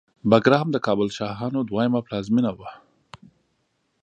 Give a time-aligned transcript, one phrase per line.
[0.29, 2.69] بګرام د کابل شاهانو دوهمه پلازمېنه وه